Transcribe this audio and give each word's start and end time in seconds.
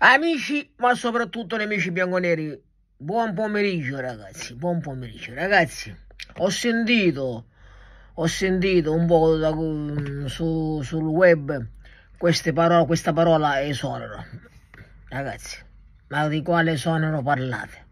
Amici, 0.00 0.74
ma 0.76 0.94
soprattutto 0.94 1.56
nemici 1.56 1.90
bianconeri, 1.90 2.56
buon 2.96 3.34
pomeriggio 3.34 3.98
ragazzi, 3.98 4.54
buon 4.54 4.80
pomeriggio 4.80 5.34
ragazzi. 5.34 5.92
Ho 6.36 6.50
sentito, 6.50 7.46
ho 8.14 8.26
sentito 8.28 8.92
un 8.92 9.06
po' 9.06 9.34
da, 9.34 9.50
su, 10.28 10.82
sul 10.84 11.02
web 11.02 11.66
parole, 12.54 12.86
questa 12.86 13.12
parola 13.12 13.60
esonero. 13.60 14.24
Ragazzi, 15.08 15.60
ma 16.10 16.28
di 16.28 16.42
quale 16.42 16.72
esonero 16.72 17.20
parlate? 17.20 17.86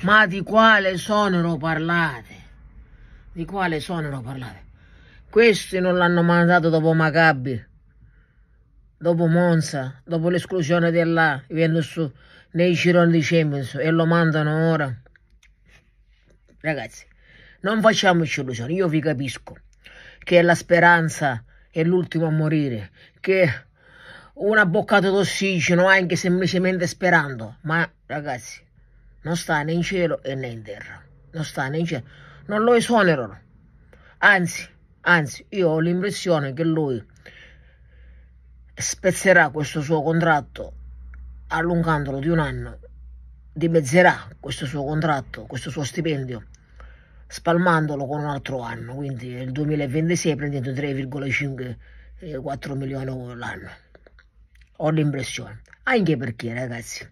Ma 0.00 0.26
di 0.26 0.42
quale 0.42 0.90
esonero 0.90 1.56
parlate? 1.56 2.34
Di 3.32 3.46
quale 3.46 3.76
esonero 3.76 4.20
parlate? 4.20 4.64
Questi 5.30 5.80
non 5.80 5.96
l'hanno 5.96 6.22
mandato 6.22 6.68
dopo 6.68 6.92
Macabri 6.92 7.68
dopo 9.00 9.26
Monza, 9.26 9.98
dopo 10.04 10.28
l'esclusione 10.28 10.90
della 10.90 11.42
Juventus 11.48 12.10
nei 12.50 12.74
gironi 12.74 13.12
di 13.12 13.22
Champions 13.22 13.74
e 13.76 13.90
lo 13.90 14.04
mandano 14.04 14.70
ora. 14.70 14.94
Ragazzi, 16.60 17.06
non 17.60 17.80
facciamoci 17.80 18.40
illusioni, 18.42 18.74
io 18.74 18.88
vi 18.88 19.00
capisco 19.00 19.56
che 20.18 20.42
la 20.42 20.54
speranza 20.54 21.42
è 21.70 21.82
l'ultimo 21.82 22.26
a 22.26 22.30
morire, 22.30 22.90
che 23.20 23.64
una 24.34 24.66
boccata 24.66 25.08
d'ossigeno 25.08 25.86
anche 25.86 26.16
semplicemente 26.16 26.86
sperando, 26.86 27.56
ma 27.62 27.90
ragazzi, 28.04 28.62
non 29.22 29.34
sta 29.34 29.62
né 29.62 29.72
in 29.72 29.82
cielo 29.82 30.20
né 30.22 30.46
in 30.46 30.62
terra, 30.62 31.02
non 31.30 31.44
sta 31.44 31.68
né 31.68 31.78
in 31.78 31.86
cielo, 31.86 32.04
non 32.48 32.64
lo 32.64 32.74
esonerano, 32.74 33.40
anzi, 34.18 34.68
anzi, 35.00 35.46
io 35.48 35.70
ho 35.70 35.78
l'impressione 35.78 36.52
che 36.52 36.64
lui 36.64 37.02
spezzerà 38.80 39.50
questo 39.50 39.80
suo 39.80 40.02
contratto 40.02 40.74
allungandolo 41.48 42.18
di 42.18 42.28
un 42.28 42.38
anno, 42.38 42.78
dimezzerà 43.52 44.28
questo 44.38 44.66
suo 44.66 44.84
contratto, 44.84 45.46
questo 45.46 45.70
suo 45.70 45.82
stipendio, 45.82 46.46
spalmandolo 47.26 48.06
con 48.06 48.20
un 48.20 48.28
altro 48.28 48.60
anno, 48.60 48.94
quindi 48.94 49.34
nel 49.34 49.52
2026 49.52 50.36
prendendo 50.36 50.70
3,5-4 50.70 52.76
milioni 52.76 53.36
l'anno. 53.36 53.70
Ho 54.76 54.90
l'impressione, 54.90 55.60
anche 55.84 56.16
perché 56.16 56.54
ragazzi, 56.54 57.08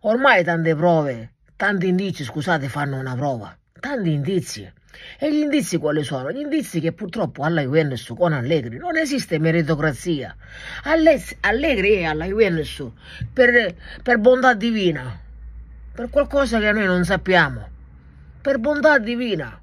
ormai 0.00 0.44
tante 0.44 0.74
prove, 0.74 1.34
tanti 1.56 1.88
indizi, 1.88 2.24
scusate, 2.24 2.68
fanno 2.68 2.98
una 2.98 3.14
prova, 3.14 3.56
tanti 3.80 4.12
indizi 4.12 4.70
e 5.18 5.32
gli 5.32 5.40
indizi 5.40 5.76
quali 5.78 6.02
sono? 6.02 6.30
Gli 6.30 6.40
indizi 6.40 6.80
che 6.80 6.92
purtroppo 6.92 7.42
alla 7.42 7.62
Juventus 7.62 8.12
con 8.16 8.32
Allegri 8.32 8.76
non 8.76 8.96
esiste 8.96 9.38
meritocrazia. 9.38 10.34
Allegri 10.84 11.94
è 11.94 12.04
alla 12.04 12.26
Juventus 12.26 12.84
per, 13.32 13.74
per 14.02 14.18
bontà 14.18 14.54
divina, 14.54 15.20
per 15.92 16.10
qualcosa 16.10 16.58
che 16.58 16.72
noi 16.72 16.86
non 16.86 17.04
sappiamo, 17.04 17.68
per 18.40 18.58
bontà 18.58 18.98
divina, 18.98 19.60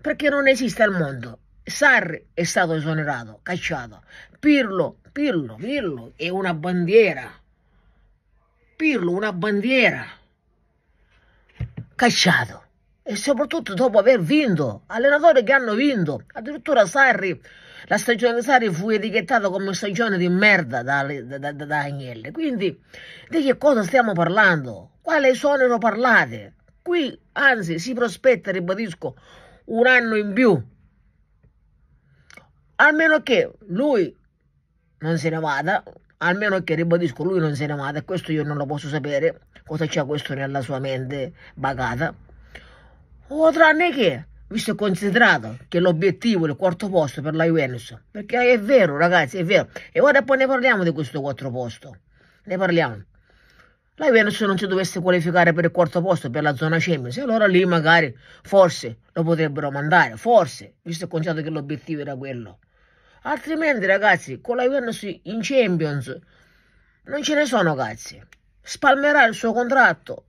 perché 0.00 0.28
non 0.28 0.48
esiste 0.48 0.82
al 0.82 0.92
mondo. 0.92 1.38
Sarri 1.64 2.26
è 2.34 2.42
stato 2.42 2.74
esonerato, 2.74 3.40
cacciato. 3.42 4.02
Pirlo, 4.38 4.98
Pirlo, 5.12 5.54
Pirlo 5.54 6.12
è 6.16 6.28
una 6.28 6.54
bandiera. 6.54 7.30
Pirlo, 8.74 9.12
una 9.12 9.32
bandiera. 9.32 10.04
Cacciato 11.94 12.70
e 13.02 13.16
soprattutto 13.16 13.74
dopo 13.74 13.98
aver 13.98 14.20
vinto, 14.20 14.82
allenatori 14.86 15.42
che 15.42 15.52
hanno 15.52 15.74
vinto, 15.74 16.22
addirittura 16.32 16.86
Sarri, 16.86 17.40
la 17.86 17.98
stagione 17.98 18.36
di 18.36 18.42
Sarri 18.42 18.72
fu 18.72 18.90
etichettata 18.90 19.50
come 19.50 19.74
stagione 19.74 20.16
di 20.16 20.28
merda 20.28 20.82
da, 20.82 21.04
da, 21.04 21.38
da, 21.38 21.52
da 21.52 21.78
Agnelli, 21.80 22.30
quindi 22.30 22.80
di 23.28 23.42
che 23.42 23.58
cosa 23.58 23.82
stiamo 23.82 24.12
parlando? 24.12 24.92
Quale 25.02 25.34
sonero 25.34 25.78
parlate? 25.78 26.54
Qui 26.80 27.18
anzi 27.32 27.78
si 27.78 27.92
prospetta, 27.92 28.52
ribadisco, 28.52 29.16
un 29.66 29.86
anno 29.86 30.16
in 30.16 30.32
più, 30.32 30.60
almeno 32.76 33.22
che 33.22 33.52
lui 33.66 34.16
non 34.98 35.18
se 35.18 35.28
ne 35.28 35.40
vada, 35.40 35.82
almeno 36.18 36.62
che 36.62 36.76
ribadisco 36.76 37.24
lui 37.24 37.40
non 37.40 37.56
se 37.56 37.66
ne 37.66 37.74
vada, 37.74 37.98
e 37.98 38.04
questo 38.04 38.30
io 38.30 38.44
non 38.44 38.56
lo 38.56 38.66
posso 38.66 38.86
sapere, 38.86 39.40
cosa 39.66 39.86
c'è 39.86 40.04
questo 40.06 40.34
nella 40.34 40.60
sua 40.60 40.78
mente 40.78 41.32
bagata, 41.54 42.14
o 43.40 43.50
tranne 43.50 43.92
che, 43.92 44.26
visto 44.48 44.72
e 44.72 44.74
considerato 44.74 45.58
che 45.68 45.80
l'obiettivo 45.80 46.46
è 46.46 46.50
il 46.50 46.56
quarto 46.56 46.88
posto 46.88 47.22
per 47.22 47.34
la 47.34 47.44
Juventus, 47.44 47.96
perché 48.10 48.52
è 48.52 48.60
vero 48.60 48.96
ragazzi, 48.96 49.38
è 49.38 49.44
vero, 49.44 49.68
e 49.90 50.00
ora 50.00 50.22
poi 50.22 50.38
ne 50.38 50.46
parliamo 50.46 50.82
di 50.82 50.90
questo 50.90 51.20
quarto 51.20 51.50
posto, 51.50 51.96
ne 52.44 52.56
parliamo. 52.56 53.04
La 53.96 54.06
Juventus 54.06 54.40
non 54.42 54.58
si 54.58 54.66
dovesse 54.66 55.00
qualificare 55.00 55.52
per 55.52 55.64
il 55.64 55.70
quarto 55.70 56.00
posto 56.00 56.30
per 56.30 56.42
la 56.42 56.54
zona 56.54 56.76
Champions, 56.78 57.18
allora 57.18 57.46
lì 57.46 57.64
magari, 57.64 58.14
forse, 58.42 58.98
lo 59.12 59.22
potrebbero 59.22 59.70
mandare, 59.70 60.16
forse, 60.16 60.74
visto 60.82 61.04
e 61.04 61.08
considerato 61.08 61.44
che 61.44 61.50
l'obiettivo 61.50 62.00
era 62.00 62.16
quello. 62.16 62.58
Altrimenti 63.22 63.86
ragazzi, 63.86 64.40
con 64.40 64.56
la 64.56 64.64
Juventus 64.64 65.02
in 65.02 65.38
Champions 65.42 66.18
non 67.04 67.22
ce 67.22 67.34
ne 67.34 67.46
sono 67.46 67.74
cazzi. 67.74 68.20
Spalmerà 68.60 69.26
il 69.26 69.34
suo 69.34 69.52
contratto 69.52 70.26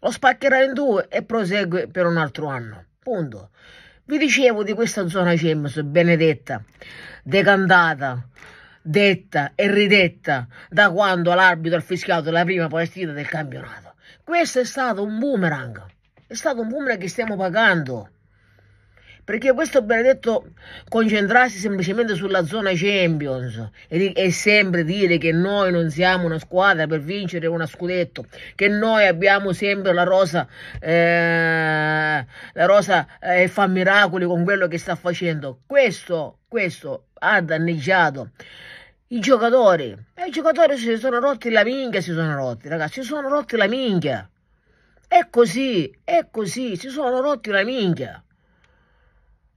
lo 0.00 0.10
spaccherà 0.10 0.62
in 0.62 0.72
due 0.72 1.06
e 1.08 1.22
prosegue 1.22 1.88
per 1.88 2.06
un 2.06 2.16
altro 2.16 2.46
anno. 2.46 2.84
Punto. 2.98 3.50
Vi 4.04 4.18
dicevo 4.18 4.62
di 4.62 4.72
questa 4.72 5.06
zona 5.08 5.36
CEMS 5.36 5.82
benedetta, 5.82 6.62
decantata, 7.22 8.26
detta 8.80 9.52
e 9.54 9.70
ridetta 9.70 10.46
da 10.70 10.90
quando 10.90 11.34
l'arbitro 11.34 11.78
ha 11.78 11.82
fischiato 11.82 12.30
la 12.30 12.44
prima 12.44 12.68
partita 12.68 13.12
del 13.12 13.26
campionato. 13.26 13.94
Questo 14.24 14.60
è 14.60 14.64
stato 14.64 15.02
un 15.02 15.18
boomerang, 15.18 15.84
è 16.26 16.34
stato 16.34 16.60
un 16.60 16.68
boomerang 16.68 16.98
che 16.98 17.08
stiamo 17.08 17.36
pagando 17.36 18.10
perché 19.28 19.52
questo 19.52 19.82
benedetto 19.82 20.52
concentrarsi 20.88 21.58
semplicemente 21.58 22.14
sulla 22.14 22.46
zona 22.46 22.70
Champions 22.74 23.62
e, 23.86 24.14
e, 24.16 24.30
sempre 24.30 24.84
dire 24.84 25.18
che 25.18 25.32
noi 25.32 25.70
non 25.70 25.90
siamo 25.90 26.24
una 26.24 26.38
squadra 26.38 26.86
per 26.86 27.00
vincere 27.02 27.46
una 27.46 27.66
scudetto, 27.66 28.24
che 28.54 28.68
noi 28.68 29.06
abbiamo 29.06 29.52
sempre 29.52 29.92
la 29.92 30.04
rosa, 30.04 30.48
eh, 30.80 32.24
la 32.54 32.64
rosa 32.64 33.06
eh, 33.20 33.48
fa 33.48 33.66
miracoli 33.66 34.24
con 34.24 34.44
quello 34.44 34.66
che 34.66 34.78
sta 34.78 34.94
facendo. 34.94 35.58
Questo, 35.66 36.38
questo 36.48 37.08
ha 37.18 37.42
danneggiato 37.42 38.30
i 39.08 39.20
giocatori. 39.20 39.94
E 40.14 40.26
i 40.26 40.30
giocatori 40.30 40.78
si 40.78 40.96
sono 40.96 41.18
rotti 41.20 41.50
la 41.50 41.64
minchia, 41.64 42.00
si 42.00 42.12
sono 42.14 42.34
rotti, 42.34 42.66
ragazzi, 42.68 43.02
si 43.02 43.08
sono 43.08 43.28
rotti 43.28 43.58
la 43.58 43.68
minchia. 43.68 44.26
È 45.06 45.26
così, 45.28 45.94
è 46.02 46.28
così, 46.30 46.76
si 46.76 46.88
sono 46.88 47.20
rotti 47.20 47.50
la 47.50 47.62
minchia. 47.62 48.22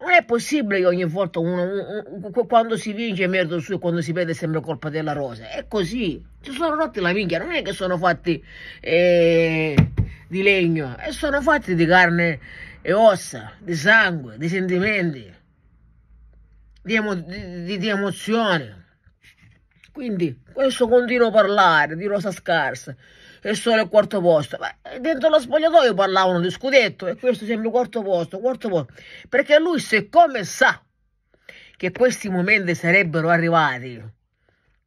Non 0.02 0.14
è 0.14 0.24
possibile 0.26 0.80
che 0.80 0.86
ogni 0.88 1.06
volta 1.06 1.38
uno, 1.38 2.04
uno, 2.08 2.32
quando 2.48 2.76
si 2.76 2.92
vince 2.92 3.28
merito 3.28 3.60
su 3.60 3.74
e 3.74 3.80
quando 3.80 4.02
si 4.02 4.14
perde 4.14 4.34
sembra 4.34 4.60
colpa 4.60 4.90
della 4.90 5.14
rosa. 5.14 5.48
È 5.50 5.66
così. 5.68 6.24
Ci 6.42 6.52
sono 6.54 6.76
rotti 6.76 7.00
la 7.00 7.14
minchia, 7.14 7.38
non 7.38 7.52
è 7.52 7.62
che 7.62 7.72
sono 7.72 7.98
fatti 7.98 8.44
eh, 8.80 9.76
di 10.28 10.42
legno, 10.42 10.98
e 10.98 11.12
sono 11.12 11.40
fatti 11.42 11.76
di 11.76 11.86
carne 11.86 12.40
e 12.82 12.94
ossa, 12.94 13.54
di 13.60 13.76
sangue, 13.76 14.40
di 14.40 14.50
sentimenti, 14.50 15.32
di, 16.82 16.96
emo, 16.96 17.14
di, 17.14 17.78
di 17.78 17.88
emozioni. 17.88 18.74
Quindi 19.92 20.42
questo 20.52 20.88
continuo 20.88 21.28
a 21.28 21.32
parlare 21.32 21.96
di 21.96 22.08
rosa 22.08 22.32
scarsa 22.32 22.96
e 23.41 23.56
solo 23.56 23.81
il 23.81 23.90
quarto 23.90 24.22
posto. 24.22 24.57
Ma 24.59 24.74
dentro 25.00 25.29
lo 25.29 25.40
spogliatoio 25.40 25.94
parlavano 25.94 26.40
di 26.40 26.50
scudetto 26.50 27.07
e 27.07 27.16
questo 27.16 27.46
sembra 27.46 27.68
il 27.68 27.74
quarto 27.74 28.02
posto, 28.02 28.40
quarto 28.40 28.69
posto. 28.69 28.94
Perché 29.28 29.59
lui 29.59 29.79
siccome 29.79 30.44
sa 30.44 30.81
che 31.75 31.91
questi 31.91 32.29
momenti 32.29 32.75
sarebbero 32.75 33.29
arrivati, 33.29 34.02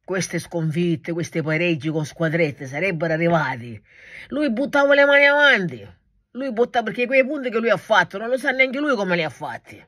queste 0.03 0.39
sconfitte, 0.39 1.11
questi 1.11 1.41
pareggi 1.41 1.89
con 1.89 2.05
squadrette 2.05 2.67
sarebbero 2.67 3.13
arrivati, 3.13 3.81
lui 4.29 4.51
buttava 4.51 4.93
le 4.93 5.05
mani 5.05 5.25
avanti. 5.25 6.03
Lui 6.31 6.51
buttava 6.51 6.87
perché 6.87 7.05
quei 7.05 7.25
punti 7.25 7.49
che 7.49 7.59
lui 7.59 7.69
ha 7.69 7.77
fatto 7.77 8.17
non 8.17 8.27
lo 8.27 8.37
sa 8.37 8.51
neanche 8.51 8.79
lui 8.79 8.93
come 8.95 9.15
li 9.15 9.23
ha 9.23 9.29
fatti. 9.29 9.81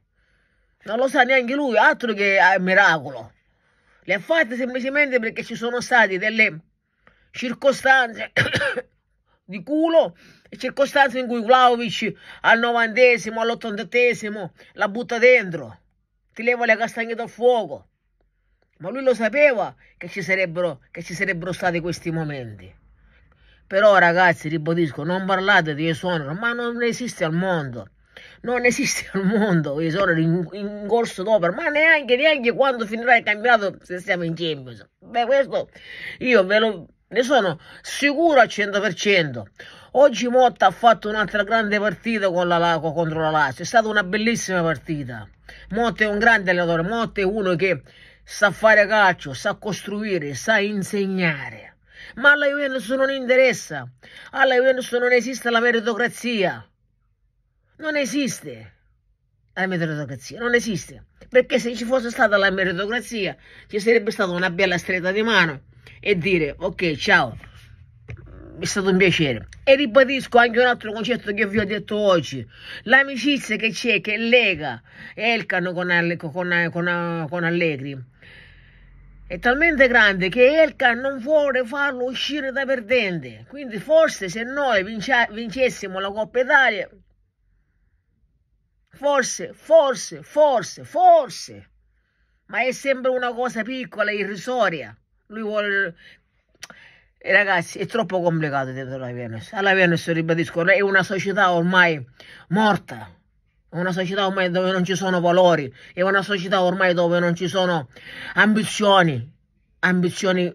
Non 0.84 0.98
lo 0.98 1.10
sa 1.10 1.24
neanche 1.24 1.54
lui, 1.54 1.76
altro 1.76 2.14
che 2.14 2.40
a 2.40 2.58
miracolo. 2.60 3.34
Le 4.04 4.14
ha 4.14 4.20
fatte 4.20 4.56
semplicemente 4.56 5.20
perché 5.20 5.44
ci 5.44 5.56
sono 5.56 5.82
state 5.82 6.18
delle 6.18 6.60
circostanze 7.38 8.32
di 9.46 9.62
culo 9.64 10.18
e 10.50 10.58
circostanze 10.58 11.20
in 11.20 11.28
cui 11.28 11.42
Vlaovic 11.42 12.12
al 12.42 12.60
novantesimo, 12.60 13.40
all'ottantatesimo 13.40 14.54
la 14.74 14.90
butta 14.90 15.20
dentro, 15.20 15.80
ti 16.34 16.42
leva 16.42 16.66
le 16.66 16.76
castagne 16.76 17.14
dal 17.14 17.30
fuoco. 17.30 17.90
Ma 18.80 18.90
lui 18.90 19.04
lo 19.04 19.14
sapeva 19.14 19.76
che 19.98 20.08
ci 20.08 20.22
sarebbero, 20.22 20.82
che 20.92 21.02
ci 21.02 21.14
sarebbero 21.14 21.52
stati 21.52 21.80
questi 21.80 22.12
momenti. 22.12 22.74
Però 23.66 23.98
ragazzi, 23.98 24.50
ribadisco, 24.50 25.04
non 25.04 25.26
parlate 25.26 25.76
di 25.76 25.90
esonero, 25.90 26.34
ma 26.34 26.54
non 26.54 26.82
esiste 26.82 27.24
al 27.24 27.34
mondo. 27.34 27.90
non 28.42 28.66
esiste 28.66 29.10
al 29.14 29.26
mondo, 29.26 29.80
sono 29.90 30.12
in, 30.12 30.48
in 30.54 30.86
corso 30.88 31.24
d'opera, 31.24 31.54
ma 31.54 31.68
neanche, 31.68 32.16
neanche 32.16 32.52
quando 32.54 32.86
finirà 32.86 33.18
il 33.18 33.24
campionato 33.24 33.78
se 33.84 34.00
siamo 34.00 34.24
in 34.24 34.36
Champions. 34.36 34.88
Beh, 35.00 35.26
questo 35.26 35.70
io 36.20 36.46
ve 36.46 36.60
lo, 36.60 36.88
ne 37.10 37.24
sono 37.24 37.60
sicuro 37.82 38.40
al 38.40 38.48
100%. 38.48 39.44
Oggi 39.92 40.28
Motta 40.28 40.68
ha 40.68 40.72
fatto 40.72 41.10
un'altra 41.10 41.44
grande 41.44 41.80
partita 41.80 42.30
con 42.30 42.48
la, 42.48 42.80
contro 42.82 43.22
la 43.22 43.30
Lazio, 43.30 43.64
è 43.64 43.68
stata 43.68 43.88
una 43.88 44.04
bellissima 44.04 44.62
partita. 44.62 45.28
Motta 45.70 46.04
è 46.04 46.08
un 46.08 46.20
grande 46.20 46.52
allenatore, 46.52 46.84
Motta 46.84 47.22
è 47.22 47.24
uno 47.24 47.56
che 47.56 47.82
sa 48.24 48.52
fare 48.52 48.86
calcio, 48.86 49.34
sa 49.34 49.56
costruire, 49.56 50.34
sa 50.34 50.60
insegnare. 50.60 51.78
Ma 52.16 52.32
alla 52.32 52.48
Juventus 52.48 52.90
non 52.90 53.10
interessa, 53.10 53.90
alla 54.32 54.56
Juventus 54.56 54.92
non 54.94 55.12
esiste 55.12 55.50
la 55.50 55.60
meritocrazia. 55.60 56.70
Non 57.78 57.96
esiste 57.96 58.74
la 59.54 59.68
meritocrazia, 59.68 60.40
non 60.40 60.54
esiste. 60.54 61.06
Perché 61.30 61.60
se 61.60 61.76
ci 61.76 61.86
fosse 61.86 62.10
stata 62.10 62.38
la 62.38 62.52
meritocrazia 62.52 63.36
ci 63.68 63.80
sarebbe 63.80 64.12
stata 64.12 64.32
una 64.32 64.50
bella 64.50 64.78
stretta 64.78 65.12
di 65.12 65.22
mano 65.22 65.62
e 66.00 66.18
dire 66.18 66.56
ok 66.58 66.96
ciao, 66.96 67.38
è 68.60 68.66
stato 68.66 68.90
un 68.90 68.98
piacere. 68.98 69.48
E 69.64 69.76
ribadisco 69.76 70.38
anche 70.38 70.60
un 70.60 70.68
altro 70.68 70.92
concetto 70.92 71.34
che 71.34 71.46
vi 71.46 71.60
ho 71.60 71.66
detto 71.66 71.98
oggi. 71.98 72.46
L'amicizia 72.84 73.56
che 73.56 73.72
c'è, 73.72 74.02
che 74.02 74.18
lega 74.18 74.82
Elkan 75.14 75.74
con, 75.74 76.16
con, 76.18 76.70
con, 76.72 77.28
con 77.30 77.44
Allegri, 77.44 77.98
è 79.28 79.40
talmente 79.40 79.88
grande 79.88 80.30
che 80.30 80.62
Elkan 80.62 81.00
non 81.00 81.20
vuole 81.20 81.66
farlo 81.66 82.06
uscire 82.06 82.52
da 82.52 82.66
perdente. 82.66 83.46
Quindi 83.48 83.78
forse 83.78 84.30
se 84.30 84.44
noi 84.44 84.84
vincessimo 84.84 86.00
la 86.00 86.12
Coppa 86.12 86.40
Italia 86.40 86.90
Forse, 88.98 89.54
forse, 89.54 90.24
forse, 90.24 90.84
forse, 90.84 91.70
ma 92.48 92.64
è 92.64 92.72
sempre 92.72 93.12
una 93.12 93.32
cosa 93.32 93.62
piccola, 93.62 94.12
irrisoria. 94.12 94.98
Lui 95.28 95.42
vuole... 95.42 95.96
E 97.20 97.32
ragazzi, 97.34 97.80
è 97.80 97.86
troppo 97.86 98.22
complicato 98.22 98.72
dentro 98.72 98.98
la 98.98 99.12
Venus. 99.12 99.52
Alla 99.54 99.74
Venus, 99.74 100.10
ribadisco, 100.12 100.66
è 100.66 100.80
una 100.82 101.04
società 101.04 101.52
ormai 101.52 102.06
morta. 102.50 103.12
È 103.70 103.76
una 103.76 103.92
società 103.92 104.26
ormai 104.26 104.50
dove 104.50 104.72
non 104.72 104.86
ci 104.86 104.96
sono 104.96 105.20
valori. 105.20 105.74
È 105.94 106.02
una 106.02 106.22
società 106.22 106.62
ormai 106.62 106.94
dove 106.94 107.20
non 107.20 107.36
ci 107.36 107.48
sono 107.48 107.90
ambizioni. 108.36 109.34
Ambizioni 109.80 110.54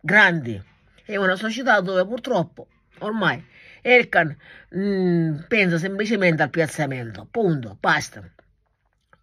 grandi. 0.00 0.62
È 1.04 1.16
una 1.16 1.36
società 1.36 1.80
dove 1.80 2.04
purtroppo 2.04 2.68
ormai 2.98 3.42
Elkan 3.86 4.36
mm, 4.74 5.38
pensa 5.46 5.78
semplicemente 5.78 6.42
al 6.42 6.50
piazzamento, 6.50 7.28
punto, 7.30 7.76
basta. 7.78 8.20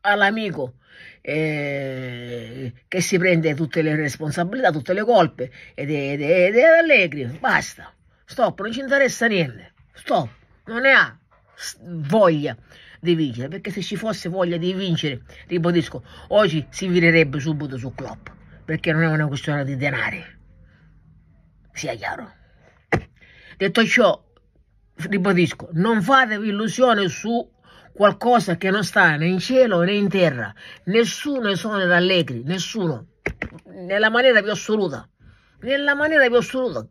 All'amico 0.05 0.73
eh, 1.21 2.73
che 2.89 3.01
si 3.01 3.17
prende 3.17 3.55
tutte 3.55 3.81
le 3.81 3.95
responsabilità, 3.95 4.71
tutte 4.71 4.93
le 4.93 5.05
colpe 5.05 5.51
ed 5.73 5.89
è, 5.89 6.11
ed 6.11 6.21
è, 6.21 6.45
ed 6.47 6.55
è 6.55 6.63
allegri, 6.63 7.25
basta, 7.39 7.93
stop, 8.25 8.59
non 8.61 8.73
ci 8.73 8.81
interessa 8.81 9.27
niente, 9.27 9.73
stop, 9.93 10.29
non 10.65 10.81
ne 10.81 10.91
ha 10.91 11.17
voglia 11.85 12.57
di 12.99 13.15
vincere, 13.15 13.47
perché 13.47 13.71
se 13.71 13.81
ci 13.81 13.95
fosse 13.95 14.27
voglia 14.27 14.57
di 14.57 14.73
vincere, 14.73 15.21
ribadisco, 15.47 16.03
oggi 16.29 16.65
si 16.69 16.87
virerebbe 16.87 17.39
subito 17.39 17.77
su 17.77 17.93
Klopp, 17.93 18.27
perché 18.65 18.91
non 18.91 19.03
è 19.03 19.07
una 19.07 19.27
questione 19.27 19.63
di 19.63 19.77
denari, 19.77 20.21
sia 21.71 21.95
chiaro. 21.95 22.29
Detto 23.55 23.85
ciò, 23.85 24.21
ribadisco, 24.95 25.69
non 25.73 26.01
fatevi 26.01 26.49
illusione 26.49 27.07
su 27.07 27.49
qualcosa 27.93 28.57
che 28.57 28.69
non 28.69 28.83
sta 28.83 29.15
né 29.15 29.27
in 29.27 29.39
cielo 29.39 29.81
né 29.81 29.93
in 29.93 30.09
terra. 30.09 30.53
Nessuno 30.85 31.49
esonera 31.49 31.95
allegri, 31.95 32.43
nessuno, 32.43 33.07
nella 33.67 34.09
maniera 34.09 34.41
più 34.41 34.51
assoluta, 34.51 35.07
nella 35.61 35.95
maniera 35.95 36.27
più 36.27 36.37
assoluta. 36.37 36.85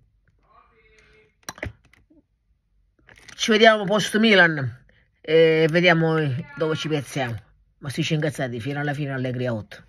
Ci 3.35 3.51
vediamo 3.51 3.85
post 3.85 4.17
Milan 4.19 4.85
e 5.21 5.67
vediamo 5.69 6.17
dove 6.57 6.77
ci 6.77 6.89
piazziamo. 6.89 7.37
Ma 7.79 7.91
si 7.91 8.05
ci 8.05 8.15
incazzati 8.15 8.61
fino 8.61 8.79
alla 8.79 8.95
fine 8.95 9.13
Allegri 9.13 9.47
a 9.47 9.55
8. 9.55 9.85